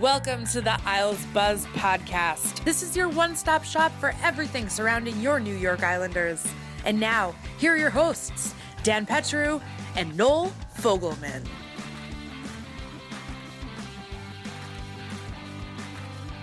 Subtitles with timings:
[0.00, 2.62] Welcome to the Isles Buzz podcast.
[2.64, 6.46] This is your one stop shop for everything surrounding your New York Islanders.
[6.84, 8.54] And now, here are your hosts,
[8.84, 9.60] Dan Petru
[9.96, 11.44] and Noel Fogelman.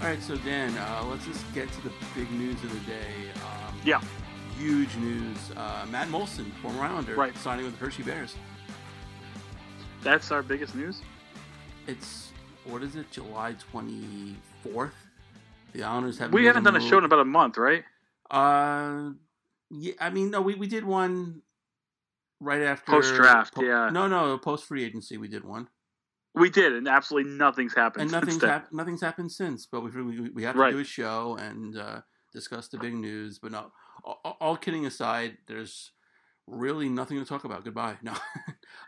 [0.02, 3.32] All right, so Dan, uh, let's just get to the big news of the day.
[3.38, 4.02] Um, Yeah.
[4.58, 5.38] Huge news.
[5.56, 7.36] Uh, Matt Molson, former Islander, Right.
[7.38, 8.36] signing with the Hershey Bears.
[10.02, 11.02] That's our biggest news.
[11.88, 12.32] It's,
[12.66, 14.92] what is it, July 24th?
[15.74, 17.84] The Islanders haven't We haven't done a show in about a month, right?
[18.32, 19.12] Uh,
[19.70, 21.42] yeah, I mean, no, we, we did one
[22.40, 23.90] right after Post-draft, yeah.
[23.92, 25.68] No, no, post free agency, we did one,
[26.34, 28.04] We did, and absolutely nothing's happened.
[28.04, 29.66] and since nothing's hap- nothing's happened since.
[29.66, 30.72] But we we, we have to Right.
[30.72, 32.02] do a show and uh,
[32.34, 33.40] discuss the big news.
[33.40, 33.72] But no,
[34.04, 35.92] all, all kidding aside, there's
[36.48, 37.64] really nothing to talk about.
[37.64, 37.98] Goodbye.
[38.04, 38.14] No,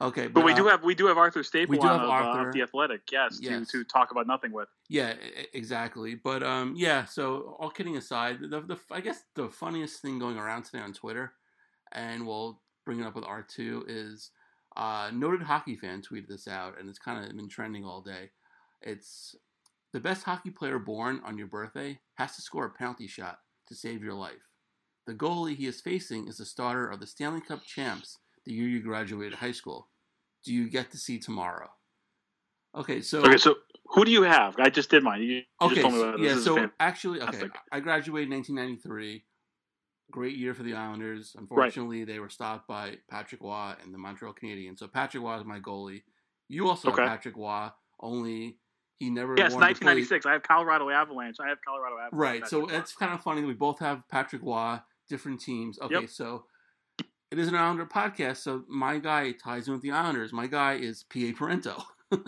[0.01, 2.03] okay, But we uh, do have we do have Arthur Staple we do on have
[2.03, 2.47] of, uh, Arthur.
[2.49, 3.67] of the Athletic, yes, Yes.
[3.69, 4.67] to to talk about nothing with.
[4.89, 5.13] Yeah,
[5.53, 6.15] exactly.
[6.15, 7.05] But um, yeah.
[7.05, 10.93] So all kidding aside, the, the I guess the funniest thing going around today on
[10.93, 11.33] Twitter,
[11.93, 14.31] and we'll bring it up with R two is
[14.75, 18.29] uh, noted hockey fan tweeted this out, and it's kind of been trending all day.
[18.81, 19.35] It's
[19.93, 23.73] the best hockey player born on your birthday has to score a penalty shot to
[23.75, 24.45] save your life.
[25.07, 28.67] The goalie he is facing is the starter of the Stanley Cup champs the year
[28.67, 29.87] you graduated high school.
[30.45, 31.69] Do you get to see tomorrow?
[32.75, 33.55] Okay, so Okay, so
[33.87, 34.55] who do you have?
[34.59, 35.21] I just did mine.
[35.23, 36.33] You, Okay, just told me about yeah.
[36.35, 36.43] this.
[36.45, 37.51] So actually, okay, fantastic.
[37.71, 39.23] I graduated in 1993.
[40.11, 41.35] Great year for the Islanders.
[41.37, 44.79] Unfortunately, they were stopped by Patrick Roy and the Montreal Canadiens.
[44.79, 46.03] So Patrick Roy is my goalie.
[46.47, 47.01] You also Okay.
[47.01, 47.69] have Patrick Roy,
[47.99, 48.59] only
[48.99, 49.35] he never.
[49.37, 50.25] yes, wanted to play- 1996.
[50.25, 51.37] I have Colorado Avalanche.
[51.41, 52.13] I have Colorado Avalanche.
[52.13, 52.47] Right.
[52.47, 52.77] So Roy.
[52.77, 55.79] it's kind of funny that we both have Patrick Roy, different teams.
[55.79, 56.09] Okay, Yep.
[56.09, 56.45] so
[57.31, 58.37] it is an Islander podcast.
[58.37, 60.31] So my guy ties in with the Islanders.
[60.33, 61.33] My guy is P.A.
[61.33, 61.83] Parenteau.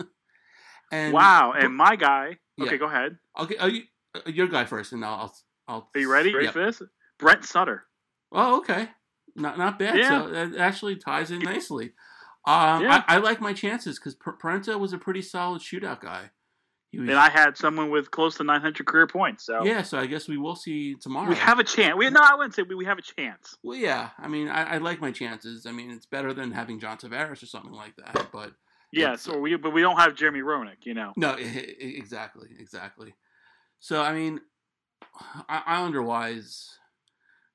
[0.92, 2.38] and wow, and my guy.
[2.60, 2.76] Okay, Yeah.
[2.76, 3.18] go ahead.
[3.38, 3.82] Okay, are you,
[4.14, 5.34] uh, your guy first, and I'll.
[5.68, 6.34] I'll, Are you ready?
[6.34, 6.52] Ready Yep.
[6.54, 6.82] for this?
[7.18, 7.84] Brent Sutter.
[8.32, 8.88] Oh, okay.
[9.36, 9.96] Not not bad.
[9.96, 10.08] Yeah.
[10.26, 11.92] So it actually ties in nicely.
[12.44, 13.04] Um, Yeah.
[13.06, 16.30] I, I like my chances because Parenteau was a pretty solid shootout guy.
[16.92, 19.46] Was, And I had someone with close to 900 career points.
[19.46, 21.28] So yeah, so I guess we will see tomorrow.
[21.28, 21.96] we have a chance.
[21.96, 23.56] We no, I wouldn't say we, we have a chance.
[23.62, 24.10] Well, yeah.
[24.18, 25.66] I mean, I, I like my chances.
[25.66, 28.28] I mean, it's better than having John Tavares or something like that.
[28.32, 28.52] But
[28.92, 30.84] Yes, or we but we don't have Jeremy Roenick.
[30.84, 31.12] You know.
[31.16, 33.14] no, exactly, exactly.
[33.78, 34.40] So I mean,
[35.48, 36.78] Islander wise,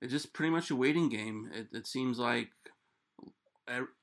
[0.02, 1.50] it's just pretty much a waiting game.
[1.54, 2.50] It, it seems like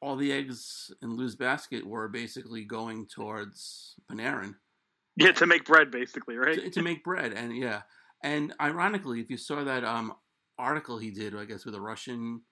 [0.01, 4.57] all the eggs in Lou's basket were basically going towards Panarin.
[5.17, 6.55] Yeah, to make bread, basically, right?
[6.55, 7.83] to, to make bread and yeah
[8.23, 10.15] and ironically if you saw that um
[10.59, 12.43] article he did i guess with a russian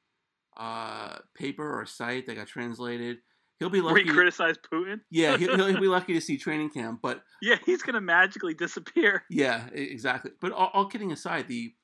[0.56, 3.18] uh, paper or site that got translated.
[3.58, 4.04] He'll be Where lucky.
[4.08, 5.00] he criticized Putin.
[5.10, 7.00] yeah, he'll, he'll, he'll be lucky to see training camp.
[7.02, 9.24] But yeah, he's gonna magically disappear.
[9.30, 10.32] yeah, exactly.
[10.40, 11.74] But all, all kidding aside, the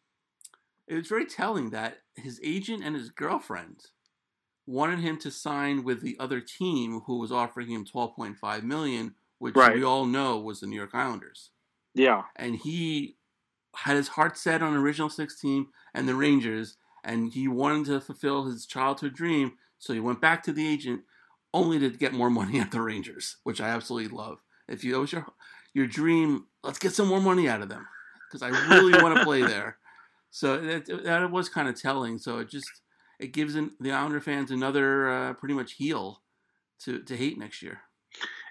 [0.88, 3.80] it was very telling that his agent and his girlfriend
[4.66, 8.64] wanted him to sign with the other team, who was offering him twelve point five
[8.64, 9.74] million, which Right.
[9.76, 11.50] we all know was the New York Islanders.
[11.94, 13.16] Yeah, and he
[13.74, 18.00] had his heart set on original six team and the Rangers, and he wanted to
[18.00, 19.52] fulfill his childhood dream.
[19.78, 21.02] So he went back to the agent,
[21.52, 24.38] only to get more money at the Rangers, which I absolutely love.
[24.68, 25.26] If you that was your
[25.74, 27.86] your dream, let's get some more money out of them
[28.28, 29.78] because I really want to play there.
[30.30, 32.18] So that, that was kind of telling.
[32.18, 32.68] So it just
[33.20, 36.22] it gives the Islander fans another uh, pretty much heel
[36.80, 37.80] to to hate next year.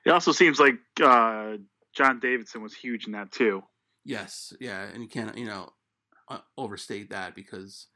[0.05, 1.57] It also seems like uh,
[1.95, 3.63] John Davidson was huge in that too.
[4.03, 5.69] Yes, yeah, and you can't you know
[6.29, 7.87] uh, overstate that because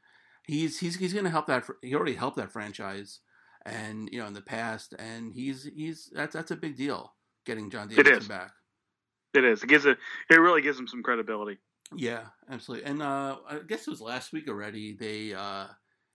[0.46, 1.64] he's he's he's going to help that.
[1.82, 3.20] He already helped that franchise,
[3.64, 7.12] and you know in the past, and he's he's that's that's a big deal
[7.46, 8.28] getting John Davidson is.
[8.28, 8.52] back.
[9.34, 9.62] It is.
[9.62, 9.98] It gives it.
[10.28, 11.58] It really gives him some credibility.
[11.96, 12.86] Yeah, absolutely.
[12.86, 14.96] And uh, I guess it was last week already.
[14.98, 15.66] They uh,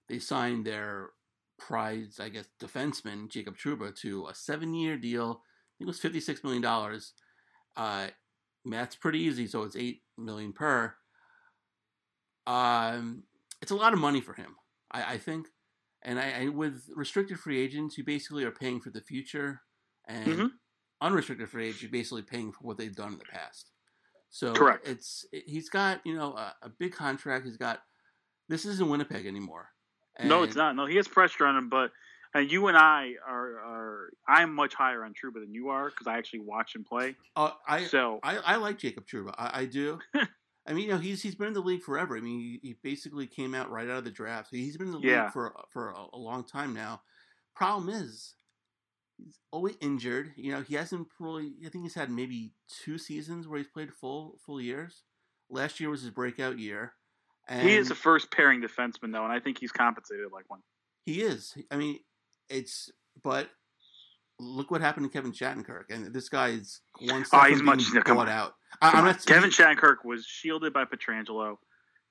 [0.10, 1.10] they signed their
[1.58, 5.42] prize, I guess, defenseman Jacob Trouba to a seven-year deal.
[5.76, 7.14] I think it was fifty-six million dollars.
[7.76, 8.08] Uh,
[8.64, 10.96] math's pretty easy, so it's 8 million per.
[12.48, 13.24] Um,
[13.62, 14.56] it's a lot of money for him,
[14.92, 15.48] I, I think.
[16.04, 19.62] And I, I with restricted free agents, you basically are paying for the future,
[20.08, 20.52] and Mhm.
[21.02, 23.72] unrestricted free agents, you're basically paying for what they've done in the past.
[24.30, 24.88] So Correct.
[24.88, 27.46] It's it, he's got you know a, a big contract.
[27.46, 27.82] He's got
[28.48, 29.70] this isn't Winnipeg anymore.
[30.24, 30.76] no, it's not.
[30.76, 31.92] No, he has pressure on him, but
[32.36, 36.06] and you and I are are I'm much higher on Trouba than you are because
[36.06, 37.16] I actually watch him play.
[37.36, 39.34] Uh, I So I, I like Jacob Trouba.
[39.38, 40.00] I, I do.
[40.68, 42.18] I mean, you know, he's he's been in the league forever.
[42.18, 44.50] I mean, he, he basically came out right out of the draft.
[44.52, 45.24] He's been in the Yeah.
[45.24, 47.02] league for for a, a long time now.
[47.56, 48.36] Problem is,
[49.18, 50.34] he's always injured.
[50.36, 51.54] You know, he hasn't really.
[51.66, 55.04] I think he's had maybe two seasons where he's played full full years.
[55.50, 56.94] Last year was his breakout year.
[57.48, 60.62] And he is a first pairing defenseman though, and I think he's compensated like one.
[61.06, 61.56] He is.
[61.70, 62.00] I mean,
[62.50, 62.92] it's
[63.24, 63.50] but
[64.40, 67.84] look what happened to Kevin Shattenkirk, and this guy is one step Oh, he's much-
[68.06, 68.56] bought out.
[68.82, 71.58] I, I'm not Kevin Shattenkirk was shielded by Pietrangelo.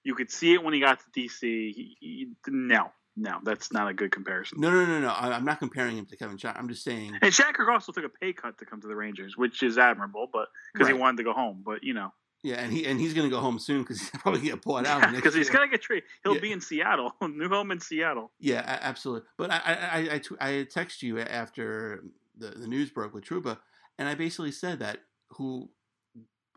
[0.03, 1.41] You could see it when he got to DC.
[1.43, 4.61] He, he, no, no, that's not a good comparison.
[4.61, 5.09] No, no, no, no.
[5.09, 6.59] I, I'm not comparing him to Kevin Shattenkirk.
[6.59, 7.13] I'm just saying.
[7.23, 10.29] And Shattenkirk also took a pay cut to come to the Rangers, which is admirable,
[10.33, 11.63] but because he wanted to go home.
[11.65, 12.13] But you know,
[12.45, 14.57] Yeah, and he and he's going to go home soon because he's probably going to
[14.57, 15.13] get bought out.
[15.15, 16.05] because he's gonna get traded.
[16.23, 16.41] He'll Yeah.
[16.41, 18.31] be in Seattle, new home in Seattle.
[18.39, 19.27] Yeah, absolutely.
[19.39, 22.05] But I I I, I, text you after
[22.37, 23.59] the, the news broke with Trouba,
[23.99, 24.99] and I basically said that
[25.31, 25.71] who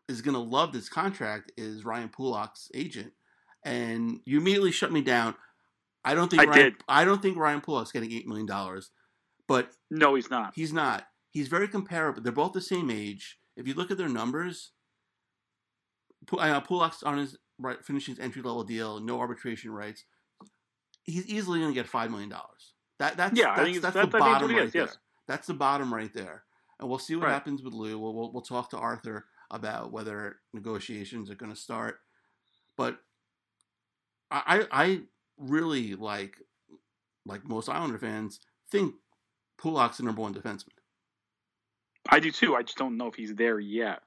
[0.10, 3.13] is going to love this contract is Ryan Pulock's agent,
[3.63, 5.36] and you immediately shut me down.
[6.04, 6.75] I don't think I Ryan, did.
[6.90, 8.92] I don't think Ryan Pulock's getting eight million dollars,
[9.48, 10.51] but No, he's not.
[10.54, 11.07] he's not.
[11.31, 12.22] He's very comparable.
[12.22, 13.38] They're both the same age.
[13.56, 14.72] If you look at their numbers,
[16.38, 20.04] uh, Pulock's on his right finishing his entry level deal, no arbitration rights.
[21.04, 22.74] He's easily going to get five million dollars.
[23.00, 24.81] That that's Yeah, I that's, that's the that- I think it's bottom right is, there.
[24.84, 24.98] yes.
[25.28, 26.44] That's the bottom right there,
[26.80, 27.34] and we'll see what Right.
[27.34, 28.00] happens with Lou.
[28.00, 32.00] We'll, we'll we'll talk to Arthur about whether negotiations are going to start.
[32.78, 32.98] But
[34.31, 35.02] I I I
[35.38, 36.38] really like
[37.25, 38.40] like most Islander fans
[38.72, 38.96] think
[39.62, 40.69] Pulock's the number one defenseman.
[42.09, 42.56] I do too.
[42.56, 44.02] I just don't know if he's there yet.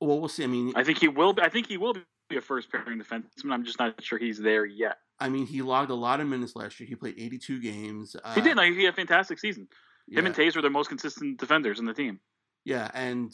[0.00, 0.44] Well, we'll see.
[0.44, 1.32] I mean, I think he will.
[1.32, 1.94] Be, I think he will
[2.28, 3.52] be a first pairing defenseman.
[3.52, 4.98] I'm just not sure he's there yet.
[5.18, 6.88] I mean, he logged a lot of minutes last year.
[6.88, 8.14] He played 82 games.
[8.22, 8.56] Uh, he did.
[8.56, 9.66] Like, he had a fantastic season.
[10.10, 12.20] Him and Toews were the most consistent defenders in the team.
[12.64, 13.32] Yeah, and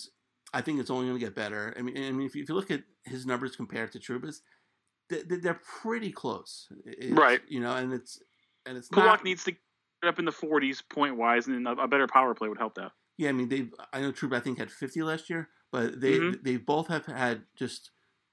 [0.52, 1.74] I think it's only going to get better.
[1.78, 4.40] I mean, I mean, if you, if you look at his numbers compared to Trouba's,
[5.10, 6.66] they, they- they're pretty close.
[6.86, 7.40] It's- Right.
[7.46, 8.18] You know, and it's
[8.66, 9.24] and it's Pulock not.
[9.24, 9.58] needs to get
[10.08, 12.92] up in the 40s point wise, and a, a better power play would help that.
[13.18, 13.68] Yeah, I mean, they.
[13.92, 14.36] I know Trouba.
[14.36, 16.42] I think had 50 last year, but they Mhm.
[16.44, 17.90] they both have had just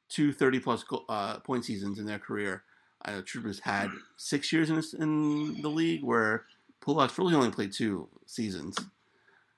[0.09, 2.63] two 30 plus uh, point seasons in their career.
[3.07, 6.45] Know Trouba's had six years in this, in the league, where
[6.85, 8.77] Pulock's really only played two seasons.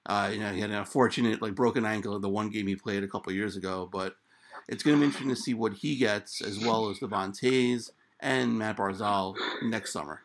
[0.05, 2.75] Uh, you know, he had an unfortunate like broken ankle in the one game he
[2.77, 4.15] played a couple years ago, but
[4.69, 7.91] it's going to be interesting to see what he gets as well as Devon Toews
[8.21, 10.21] and Matt Barzal next summer.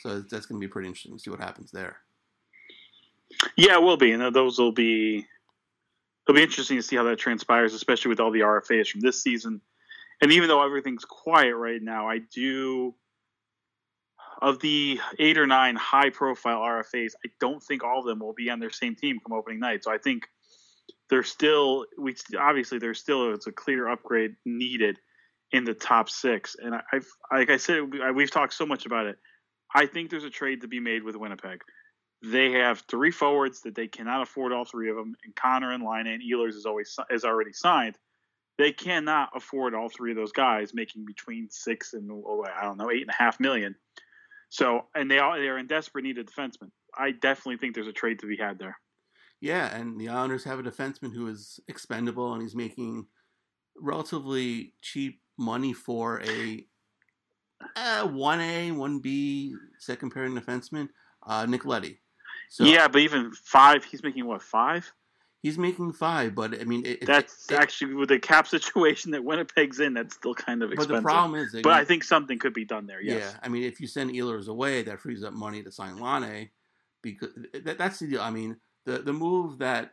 [0.00, 1.96] So that's going to be pretty interesting to see what happens there.
[3.56, 5.26] Yeah, it will be, and those will be.
[6.26, 9.22] It'll be interesting to see how that transpires, especially with all the RFAs from this
[9.22, 9.60] season.
[10.20, 12.94] And even though everything's quiet right now, I do.
[14.42, 18.48] Of the eight or nine high-profile RFAs, I don't think all of them will be
[18.48, 19.84] on their same team come opening night.
[19.84, 20.28] So I think
[21.10, 24.98] there's still we obviously there's still it's a clear upgrade needed
[25.52, 26.56] in the top six.
[26.58, 29.18] And I, I've like I said, we've talked so much about it.
[29.74, 31.60] I think there's a trade to be made with Winnipeg.
[32.22, 35.82] They have three forwards that they cannot afford all three of them, and Connor and
[35.82, 37.96] Laine and Ehlers is always is already signed.
[38.58, 42.76] They cannot afford all three of those guys, making between six and oh, I don't
[42.76, 43.74] know eight and a half million.
[44.50, 46.70] So, and they all they're in desperate need of defensemen.
[46.96, 48.76] I definitely think there's a trade to be had there.
[49.40, 53.06] Yeah, and the Islanders have a defenseman who is expendable, and he's making
[53.80, 56.66] relatively cheap money for a
[58.04, 60.88] one A, one B second pairing defenseman,
[61.26, 62.00] uh, Nick Leddy.
[62.50, 64.92] So, yeah, but even five, he's making what five?
[65.40, 69.24] He's making five, but I mean, it, that's it, actually with the cap situation that
[69.24, 69.94] Winnipeg's in.
[69.94, 70.90] That's still kind of expensive.
[70.90, 73.00] But the problem is, but I think something could be done there.
[73.00, 73.20] Yes.
[73.20, 76.50] Yeah, I mean, if you send Ehlers away, that frees up money to sign Laine,
[77.02, 77.30] because
[77.64, 78.20] that, that's the deal.
[78.20, 79.92] I mean, the the move that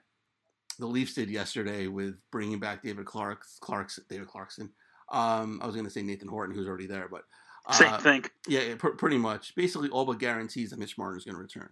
[0.79, 4.71] the Leafs did yesterday with bringing back David Clark, Clarkson, David Clarkson.
[5.09, 7.21] Um, I was going to say Nathan Horton, who's already there, but
[7.67, 8.25] uh, same thing.
[8.47, 9.55] Yeah, pr- pretty much.
[9.55, 11.69] Basically, all but guarantees that Mitch Marner is going to return.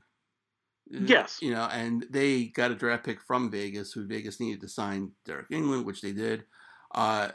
[0.89, 4.67] Yes, you know, and they got a draft pick from Vegas, who Vegas needed to
[4.67, 6.43] sign Deryk Engelland, which they did.
[6.93, 7.29] Uh,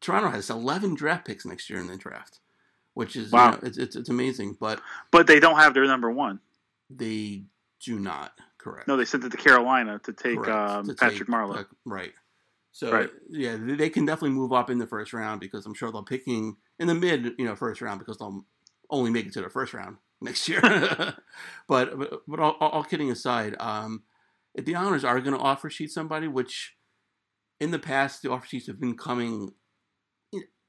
[0.00, 2.38] Toronto has 11 draft picks next year in the draft,
[2.94, 3.46] which is wow.
[3.46, 4.56] You know, it's, it's it's amazing.
[4.60, 6.40] But but they don't have their number one.
[6.88, 7.44] They
[7.84, 8.32] do not.
[8.58, 8.88] Correct.
[8.88, 11.60] No, they sent it to Carolina to take um, to Patrick take, Marleau.
[11.60, 12.12] Uh, right.
[12.72, 13.10] So right.
[13.30, 16.56] yeah, they can definitely move up in the first round because I'm sure they'll picking
[16.78, 18.44] in the mid, you know, first round because they'll
[18.90, 20.60] only make it to the first round next year.
[21.68, 24.02] but but, but all, all, kidding aside, um,
[24.54, 26.76] the Islanders are going to offer sheet somebody, which
[27.60, 29.52] in the past the offer sheets have been coming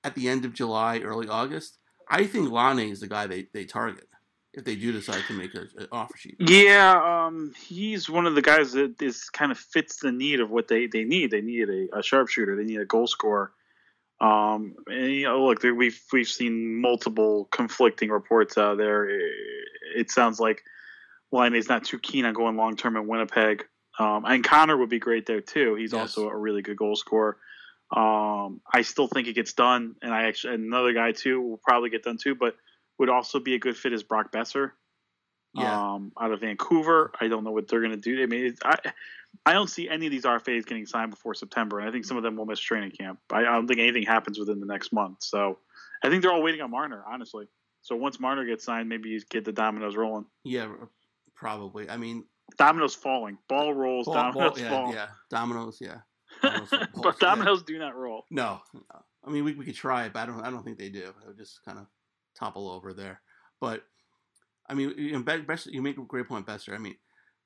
[0.03, 3.65] at the end of July, early August, I think Laine is the guy they, they
[3.65, 4.07] target
[4.53, 6.37] if they do decide to make an offer sheet.
[6.39, 10.49] Yeah, um, he's one of the guys that is kind of fits the need of
[10.49, 11.29] what they, they need.
[11.29, 12.55] They need a, a sharpshooter.
[12.55, 13.51] They need a goal scorer.
[14.19, 19.09] Um, and you know, look, there, we've we've seen multiple conflicting reports out there.
[19.09, 19.31] It,
[19.95, 20.63] it sounds like
[21.31, 23.65] is not too keen on going long term in Winnipeg.
[23.99, 25.75] Um, and Connor would be great there too.
[25.75, 26.01] He's yes.
[26.01, 27.37] also a really good goal scorer.
[27.95, 31.89] Um, I still think it gets done, and I actually another guy too will probably
[31.89, 32.35] get done too.
[32.35, 32.55] But
[32.99, 34.71] would also be a good fit is Brock Boeser.
[35.57, 35.93] Yeah.
[35.93, 38.21] Um, out of Vancouver, I don't know what they're going to do.
[38.21, 38.77] I mean, I
[39.45, 42.17] I don't see any of these RFAs getting signed before September, and I think some
[42.17, 43.19] of them will miss training camp.
[43.31, 45.23] I, I don't think anything happens within the next month.
[45.23, 45.59] So
[46.03, 47.47] I think they're all waiting on Marner, honestly.
[47.81, 50.25] So once Marner gets signed, maybe you get the dominoes rolling.
[50.43, 50.67] Yeah,
[51.35, 51.89] probably.
[51.89, 52.25] I mean,
[52.57, 54.93] dominoes falling, ball rolls, ball, dominoes ball, yeah, fall.
[54.93, 55.77] Yeah, dominoes.
[55.79, 55.97] Yeah,
[56.41, 56.69] dominoes
[57.01, 57.73] but dominoes yeah.
[57.73, 58.25] do not roll.
[58.29, 58.59] No,
[59.25, 60.41] I mean we, we could try it, but I don't.
[60.41, 60.99] I don't think they do.
[60.99, 61.85] It would just kind of
[62.37, 63.21] topple over there.
[63.61, 63.83] But
[64.69, 66.73] I mean, you, know, you make a great point, Boeser.
[66.73, 66.95] I mean,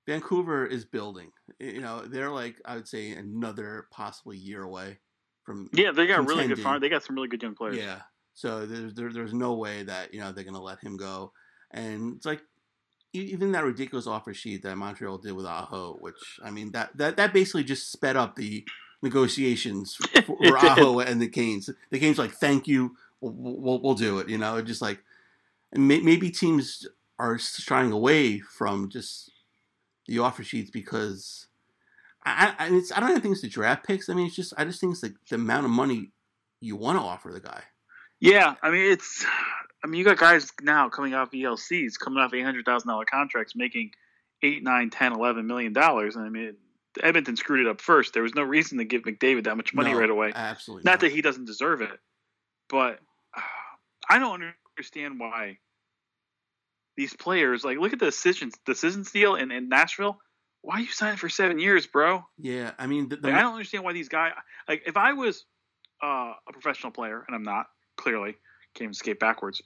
[0.07, 1.31] Vancouver is building.
[1.59, 4.99] You know, they're like I would say another possibly year away
[5.43, 5.69] from.
[5.73, 6.25] Yeah, they got contending.
[6.25, 6.81] really good farm.
[6.81, 7.77] They got some really good young players.
[7.77, 8.01] Yeah,
[8.33, 11.33] so there's there, there's no way that you know they're going to let him go.
[11.71, 12.41] And it's like
[13.13, 17.17] even that ridiculous offer sheet that Montreal did with Aho, which I mean that that
[17.17, 18.65] that basically just sped up the
[19.01, 21.69] negotiations for, for Aho and the Canes.
[21.91, 24.29] The Canes like, thank you, we'll, we'll, we'll do it.
[24.29, 25.03] You know, just like
[25.71, 26.87] and may, maybe teams
[27.21, 29.31] are shying away from just
[30.07, 31.45] the offer sheets because
[32.25, 34.09] I, I, it's, I don't even think it's the draft picks.
[34.09, 36.11] I mean, it's just I just think it's the, the amount of money
[36.59, 37.61] you want to offer the guy.
[38.19, 39.25] Yeah, I mean it's.
[39.83, 43.05] I mean, you got guys now coming off ELCs, coming off eight hundred thousand dollar
[43.05, 43.91] contracts, making
[44.43, 46.15] eight, nine, ten, eleven million dollars.
[46.15, 46.55] And I mean,
[47.01, 48.13] Edmonton screwed it up first.
[48.13, 50.31] There was no reason to give McDavid that much money no, right away.
[50.35, 51.99] Absolutely, not, not, that he doesn't deserve it,
[52.67, 52.99] but
[53.35, 53.41] uh,
[54.09, 54.43] I don't
[54.77, 55.57] understand why
[57.01, 60.19] these players like look at the decisions decisions deal in, in Nashville.
[60.61, 62.23] Why are you signing for seven years, bro?
[62.37, 64.33] Yeah, I mean, the, the, like, I don't understand why these guys
[64.69, 65.45] like if I was
[66.03, 67.65] uh, a professional player and I'm not
[67.97, 68.35] clearly
[68.75, 69.61] can't even skate backwards,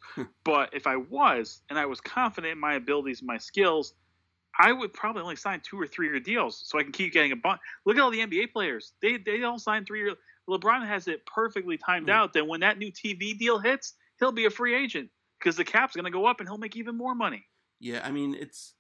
[0.45, 3.93] but if I was and I was confident in my abilities and my skills.
[4.57, 7.33] I would probably only sign two or three year deals so I can keep getting
[7.33, 7.59] a bunch.
[7.85, 10.15] Look at all the NBA players; they they don't sign three year.
[10.49, 12.13] LeBron has it perfectly timed mm.
[12.13, 15.63] out Then when that new TV deal hits, he'll be a free agent because the
[15.63, 17.45] cap's going to go up and he'll make even more money.
[17.79, 18.73] Yeah, I mean it's.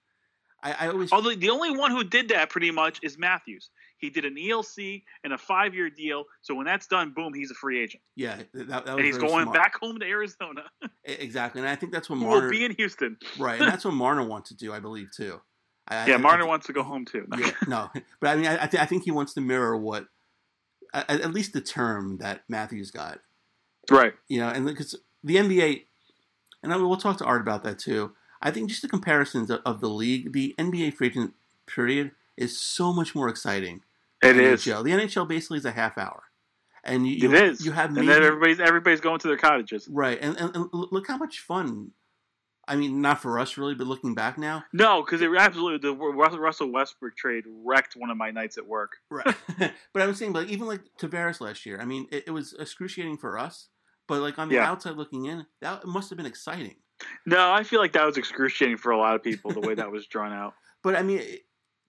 [0.63, 1.11] I, I always.
[1.11, 3.69] Although the only one who did that pretty much is Matthews.
[3.97, 6.25] He did an ELC and a five-year deal.
[6.41, 8.03] So when that's done, boom, he's a free agent.
[8.15, 9.53] Yeah, that, that and he's going smart.
[9.53, 10.63] back home to Arizona.
[11.03, 13.17] exactly, and I think that's what Marner will be in Houston.
[13.39, 15.39] right, and that's what Marner wants to do, I believe too.
[15.87, 17.27] I, yeah, I, Marner I, wants to go home too.
[17.37, 20.07] yeah, no, but I mean, I, th- I think he wants to mirror what,
[20.93, 23.19] at, at least the term that Matthews got.
[23.89, 24.13] Right.
[24.27, 25.85] You know, and because the NBA
[26.71, 28.13] and we'll talk to Art about that too.
[28.41, 31.33] I think just the comparisons of, of the league, the NBA free agent
[31.65, 33.81] period is so much more exciting.
[34.21, 34.65] It is.
[34.65, 34.83] NHL.
[34.83, 36.23] The NHL basically is a half hour,
[36.83, 37.65] and you, it is.
[37.65, 39.87] You have maybe, and then everybody's everybody's going to their cottages.
[39.87, 41.91] Right, and, and, and look how much fun
[42.67, 45.95] I mean, not for us really, but looking back now, No, because it absolutely the
[45.95, 48.97] Russell Westbrook trade wrecked one of my nights at work.
[49.09, 49.35] right?
[49.93, 52.55] but I was saying, but even like Tavares last year, I mean, it, it was
[52.57, 53.69] excruciating for us,
[54.07, 54.69] but like on the Yeah.
[54.69, 56.75] outside looking in, that must have been exciting.
[57.25, 59.91] No, I feel like that was excruciating for a lot of people the way that
[59.91, 60.53] was drawn out.
[60.83, 61.21] But I mean,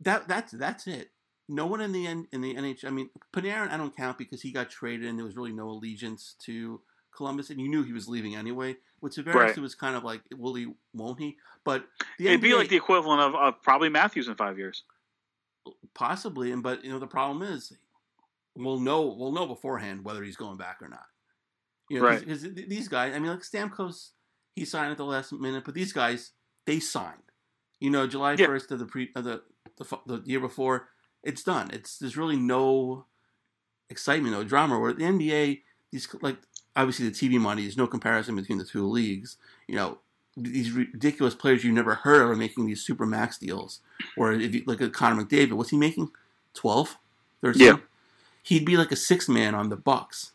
[0.00, 1.11] that that's that's it.
[1.49, 2.85] No one in the N- in the NH.
[2.87, 5.68] I mean, Panarin, I don't count because he got traded and there was really no
[5.68, 6.80] allegiance to
[7.14, 8.76] Columbus, and you knew he was leaving anyway.
[9.02, 9.56] With Tavares, Right.
[9.56, 11.37] it was kind of like, will he, won't he?
[11.62, 11.87] But
[12.18, 14.82] the It'd be like the equivalent of, of probably Matthews in five years.
[15.94, 17.73] possibly, and but you know the problem is,
[18.56, 21.06] we'll know we'll know beforehand whether he's going back or not.
[21.88, 22.20] You know, Right.
[22.20, 24.10] because these guys, I mean, like Stamkos,
[24.54, 26.32] he signed at the last minute, but these guys,
[26.64, 27.22] they signed.
[27.80, 28.46] You know, July Yeah.
[28.46, 29.42] first of the pre of the,
[29.76, 30.88] the the year before,
[31.22, 31.70] it's done.
[31.72, 33.04] It's there's really no
[33.90, 34.78] excitement, no drama.
[34.78, 35.62] Where the NBA,
[35.92, 36.38] these like
[36.74, 39.36] obviously the TV money is no comparison between the two leagues.
[39.68, 39.98] You know,
[40.36, 43.80] these ridiculous players you never heard of are making these super max deals.
[44.16, 46.10] Or if you look at Connor McDavid, what's he making?
[46.54, 46.96] 12?
[47.42, 47.62] 13?
[47.62, 47.76] Yeah.
[48.42, 50.32] He'd be like a six man on the Bucks.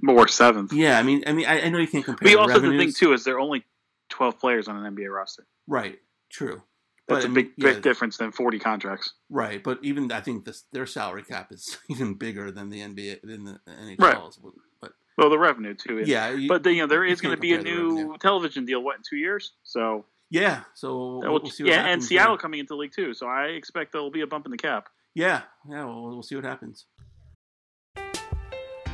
[0.00, 0.72] More seventh.
[0.72, 2.24] Yeah, I mean, I mean, I, I know you can't compare.
[2.26, 2.98] But you also the thing revenues.
[2.98, 3.64] too is there are only
[4.08, 5.46] twelve players on an NBA roster.
[5.66, 5.98] right?
[6.30, 6.62] True.
[7.08, 9.14] That's But, a I big mean, yeah, big difference than forty contracts.
[9.30, 13.22] Right, but even I think this their salary cap is even bigger than the NBA
[13.22, 14.38] than the NHL's.
[14.42, 14.52] Right.
[14.80, 16.02] But Well, the revenue too.
[16.04, 18.66] Yeah, you- but then, you know there you is going to be a new television
[18.66, 18.82] deal.
[18.82, 19.52] What in two years?
[19.64, 22.40] So yeah, so we'll, that will- we'll see what yeah, and Seattle there.
[22.42, 23.14] coming into the league too.
[23.14, 24.88] So I expect there will be a bump in the cap.
[25.14, 26.84] Yeah, yeah, we'll, we'll see what happens.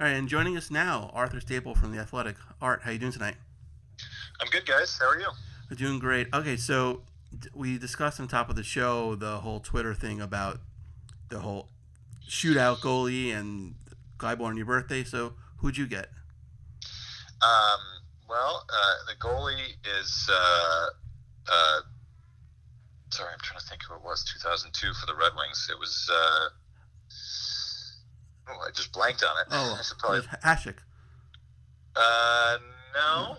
[0.00, 2.36] All right, and joining us now, Arthur Staple from the Athletic.
[2.62, 3.34] Art, how you doing tonight?
[4.40, 4.98] I'm good, guys.
[4.98, 5.28] How are you?
[5.68, 6.28] We're doing great.
[6.32, 7.02] Okay, so
[7.54, 10.60] we discussed on top of the show the whole Twitter thing about
[11.28, 11.68] the whole
[12.26, 13.74] shootout goalie and
[14.16, 15.04] guy born on your birthday.
[15.04, 16.08] So who'd you get?
[17.42, 17.80] Um,
[18.26, 20.30] well, uh, the goalie is.
[20.32, 20.86] Uh,
[21.52, 21.80] uh,
[23.10, 24.24] sorry, I'm trying to think who it was.
[24.32, 25.68] 2002 for the Red Wings.
[25.70, 26.10] It was.
[26.10, 26.48] Uh,
[28.50, 29.46] oh, I just blanked on it.
[29.50, 30.18] Oh, I should probably.
[30.18, 30.76] it was Hasek.
[31.96, 32.58] Uh,
[32.94, 33.36] no,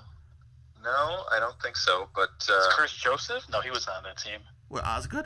[0.83, 2.07] no, I don't think so.
[2.15, 3.43] But uh, Chris Joseph?
[3.51, 4.39] No, he was on that team.
[4.67, 5.25] What, Osgood?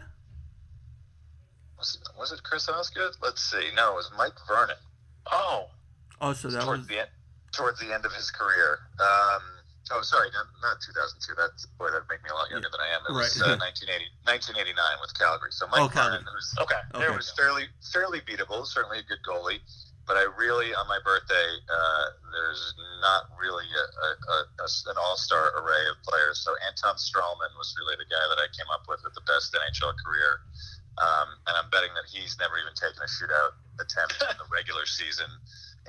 [1.78, 3.14] was it, was it Chris Osgood?
[3.22, 3.70] Let's see.
[3.76, 4.78] No, it was Mike Vernon.
[5.32, 5.66] Oh,
[6.22, 7.10] Oh, so that towards was the end,
[7.52, 8.80] towards the end of his career.
[9.00, 9.42] Um,
[9.92, 11.34] oh, sorry, not, not 2002.
[11.38, 13.02] That's boy, that'd make me a lot younger than I am.
[13.10, 13.54] It was Right.
[13.54, 15.52] uh, 1980, 1989 with Calgary.
[15.54, 16.24] So Mike Oh, Calgary.
[16.24, 16.82] Vernon, who's okay.
[16.98, 18.66] there was fairly fairly beatable.
[18.66, 19.62] Certainly a good goalie.
[20.06, 22.62] But I really, on my birthday, uh, there's
[23.02, 26.46] not really a, a, a, an all-star array of players.
[26.46, 29.50] So Anton Stralman was really the guy that I came up with with the best
[29.58, 30.46] NHL career,
[31.02, 34.86] um, and I'm betting that he's never even taken a shootout attempt in the regular
[34.86, 35.26] season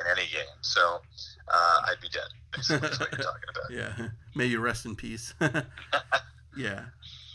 [0.00, 0.56] in any game.
[0.64, 1.04] So
[1.48, 2.22] uh, I'd be dead.
[2.56, 3.70] Basically, is what you're talking about.
[3.98, 5.34] Yeah, may you rest in peace.
[5.40, 6.84] yeah,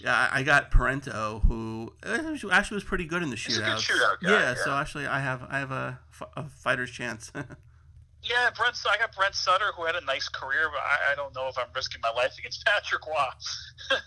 [0.01, 0.29] yeah.
[0.31, 2.17] I I got Parenteau, who uh,
[2.51, 3.77] actually was pretty good in the shootout.
[3.77, 7.31] shootout guy, Yeah, so actually, I have I have a, f- a fighter's chance.
[7.35, 8.75] Yeah, Brent.
[8.89, 11.57] I got Brent Sutter, who had a nice career, but I, I don't know if
[11.57, 13.15] I'm risking my life against Patrick Roy.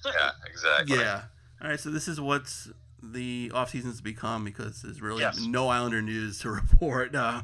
[0.07, 0.99] Yeah, exactly.
[0.99, 1.23] yeah.
[1.62, 2.71] All right, so this is what's
[3.03, 5.40] the off season's become because there's really Yes.
[5.40, 7.14] no Islander news to report.
[7.14, 7.43] Uh,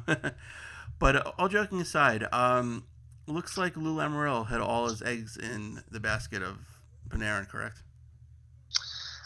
[1.01, 2.85] but uh, all joking aside, um,
[3.25, 6.61] looks like Lou Lamoriello had all his eggs in the basket of
[7.09, 7.81] Panarin, correct?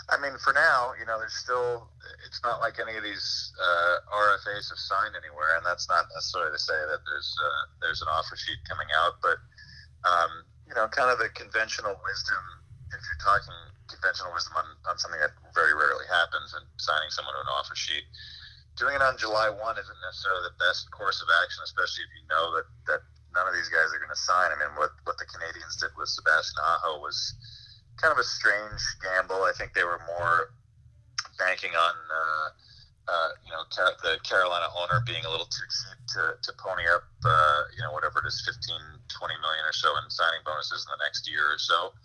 [0.07, 1.91] I mean, for now, you know, there's still.
[2.25, 6.55] It's not like any of these uh, RFAs have signed anywhere, and that's not necessarily
[6.55, 9.35] to say that there's uh, there's an offer sheet coming out, but
[10.07, 12.39] um, you know, kind of the conventional wisdom.
[12.93, 13.51] If you're talking
[13.91, 17.75] conventional wisdom on, on something that very rarely happens, and signing someone to an offer
[17.75, 18.05] sheet,
[18.75, 22.23] doing it on July one isn't necessarily the best course of action, especially if you
[22.27, 23.01] know that that
[23.35, 24.51] none of these guys are going to sign.
[24.51, 27.17] I mean, what what the Canadiens did with Sebastian Aho was
[27.99, 29.43] kind of a strange gamble.
[29.47, 30.51] I think they were more
[31.39, 32.47] banking on uh,
[33.11, 36.87] uh, you know Car- the Carolina owner being a little too cheap to, to pony
[36.91, 38.75] up uh, you know whatever it is 15
[39.07, 41.95] 20 million or so in signing bonuses in the next year or so.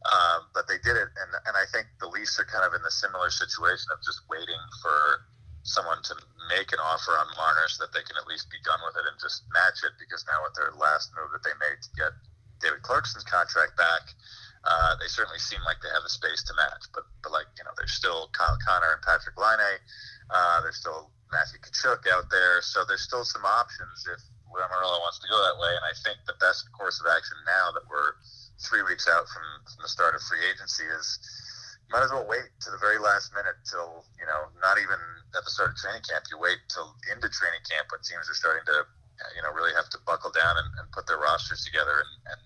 [0.00, 2.80] Um, but they did it, and and I think the Leafs are kind of in
[2.80, 5.28] the similar situation of just waiting for
[5.70, 6.14] someone to
[6.50, 9.06] make an offer on Marner so that they can at least be done with it
[9.06, 12.12] and just match it because now with their last move that they made to get
[12.58, 14.10] David Clarkson's contract back,
[14.60, 17.64] Uh, they certainly seem like they have the space to match, but but like you
[17.64, 19.80] know, there's still Kyle Connor and Patrick Laine.
[20.28, 24.20] Uh, there's still Matthew Tkachuk out there, so there's still some options if
[24.52, 25.72] Lamoriello wants to go that way.
[25.72, 28.20] And I think the best course of action now that we're
[28.60, 31.06] three weeks out from, from the start of free agency is
[31.90, 34.98] might as well wait to the very last minute till you know not even
[35.34, 36.24] at the start of training camp.
[36.30, 38.86] You wait till into training camp when teams are starting to
[39.36, 42.40] you know really have to buckle down and, and put their rosters together and, and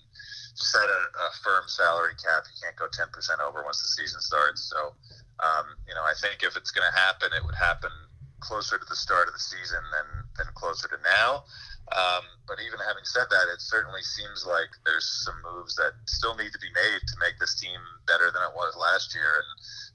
[0.54, 2.46] set a, a, firm salary cap.
[2.46, 3.10] You can't go 10%
[3.42, 4.70] over once the season starts.
[4.70, 4.94] So,
[5.42, 7.90] um, you know, I think if it's going to happen, it would happen
[8.38, 10.06] closer to the start of the season than,
[10.38, 11.44] than closer to now.
[11.92, 16.34] Um, but even having said that, it certainly seems like there's some moves that still
[16.34, 19.44] need to be made to make this team better than it was last year.
[19.44, 19.50] And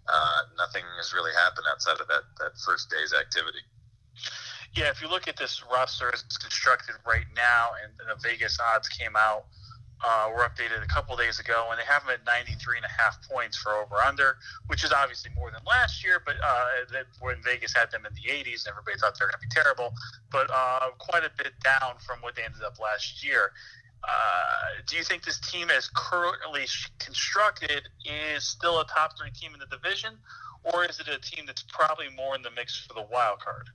[0.06, 3.66] uh, nothing has really happened outside of that, that first day's activity.
[4.78, 8.60] Yeah, if you look at this roster as it's constructed right now, and the Vegas
[8.62, 9.46] odds came out
[10.02, 13.02] uh, were updated a couple days ago, and they have them at 93 and a
[13.02, 16.22] half points for over under, which is obviously more than last year.
[16.26, 19.48] But uh, when Vegas had them in the 80s, everybody thought they were going to
[19.48, 19.94] be terrible,
[20.32, 23.52] but uh, quite a bit down from what they ended up last year.
[24.02, 26.66] Uh, do you think this team, as currently
[27.00, 30.14] constructed, is still a top three team in the division,
[30.64, 33.70] or is it a team that's probably more in the mix for the wild card?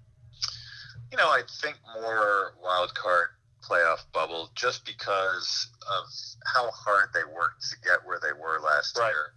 [1.13, 3.29] You know, I think more wild card
[3.69, 6.05] playoff bubble just because of
[6.47, 9.09] how hard they worked to get where they were last right.
[9.09, 9.33] year.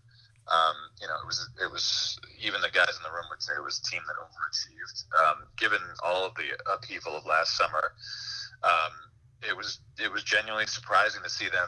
[0.48, 3.54] Um, you know, it was it was even the guys in the room would say
[3.58, 5.04] it was a team that overachieved.
[5.20, 7.92] Um, given all of the upheaval of last summer,
[8.64, 8.94] um,
[9.44, 11.68] it was it was genuinely surprising to see them,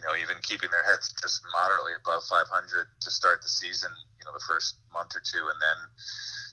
[0.00, 3.92] you know, even keeping their heads just moderately above 500 to start the season.
[4.16, 5.78] You know, the first month or two, and then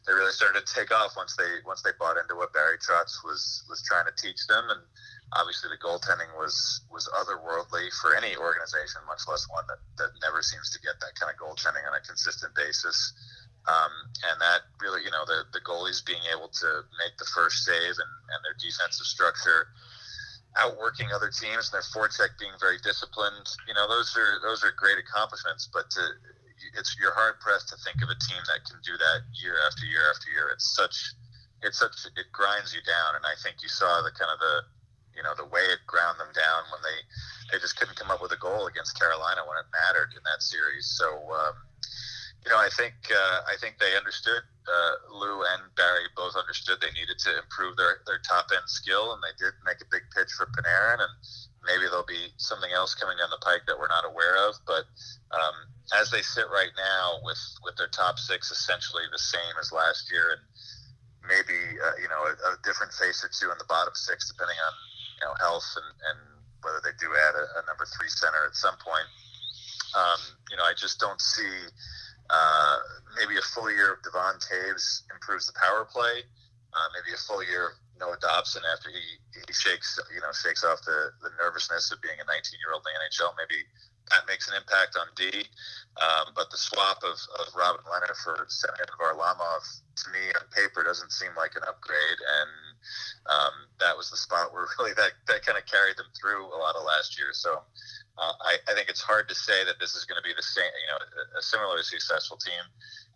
[0.04, 3.24] they really started to take off once they once they bought into what Barry Trotz
[3.24, 4.84] was was trying to teach them, and
[5.32, 10.44] obviously the goaltending was was otherworldly for any organization, much less one that, that never
[10.44, 13.16] seems to get that kind of goaltending on a consistent basis.
[13.68, 13.92] Um,
[14.32, 17.96] and that really, you know, the the goalies being able to make the first save
[17.96, 19.72] and, and their defensive structure
[20.58, 23.48] outworking other teams and their forecheck being very disciplined.
[23.68, 25.70] You know, those are those are great accomplishments.
[25.72, 26.02] But to
[26.74, 29.86] it's you're hard pressed to think of a team that can do that year after
[29.86, 30.50] year after year.
[30.54, 31.14] It's such
[31.62, 34.56] it's such it grinds you down, and I think you saw the kind of the
[35.16, 36.98] you know the way it ground them down when they
[37.52, 40.42] they just couldn't come up with a goal against Carolina when it mattered in that
[40.42, 40.86] series.
[40.98, 41.56] So um,
[42.48, 46.80] you know I think uh, I think they understood uh, Lou and Barry both understood
[46.80, 50.08] they needed to improve their their top end skill, and they did make a big
[50.16, 51.12] pitch for Panarin and.
[51.66, 54.88] Maybe there'll be something else coming down the pike that we're not aware of, but
[55.36, 59.72] um, as they sit right now with with their top six essentially the same as
[59.72, 60.42] last year and
[61.28, 64.56] maybe uh, you know a, a, different face or two in the bottom six depending
[64.56, 64.74] on
[65.20, 66.20] you know health and, and
[66.64, 69.08] whether they do add a, a number three center at some point
[69.96, 70.20] um,
[70.52, 71.72] you know I just don't see
[72.30, 72.78] uh,
[73.18, 76.24] maybe a full year of Devon Toews improves the power play
[76.74, 79.02] uh, maybe a full year of Noah Dobson after he,
[79.34, 82.86] he shakes you know shakes off the, the nervousness of being a 19 year old
[82.86, 83.66] in the NHL maybe
[84.12, 85.44] that makes an impact on D.
[85.98, 90.84] Um, but the swap of, of Robin Lehner for Semyon Varlamov, to me, on paper,
[90.84, 92.20] doesn't seem like an upgrade.
[92.22, 92.52] And
[93.28, 96.60] um, that was the spot where really that, that kind of carried them through a
[96.60, 97.34] lot of last year.
[97.34, 97.62] So
[98.18, 100.46] uh, I, I think it's hard to say that this is going to be the
[100.46, 102.66] same, you know, a, a similarly successful team.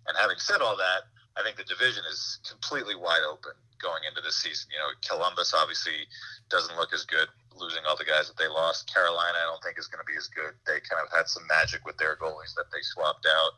[0.07, 4.21] And having said all that, I think the division is completely wide open going into
[4.21, 4.69] this season.
[4.69, 6.05] You know, Columbus obviously
[6.49, 8.91] doesn't look as good losing all the guys that they lost.
[8.91, 10.53] Carolina, I don't think is going to be as good.
[10.65, 13.53] They kind of had some magic with their goalies that they swapped out.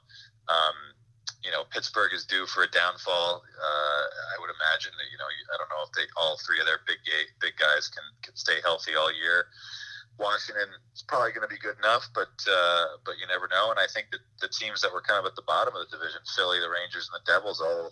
[0.50, 0.78] Um,
[1.44, 3.44] you know, Pittsburgh is due for a downfall.
[3.44, 6.66] Uh, I would imagine that you know, I don't know if they all three of
[6.66, 7.04] their big
[7.40, 9.52] big guys can can stay healthy all year.
[10.19, 13.71] Washington is probably going to be good enough, but uh, but you never know.
[13.71, 15.97] And I think that the teams that were kind of at the bottom of the
[15.97, 17.91] division, Philly, the Rangers, and the Devils, all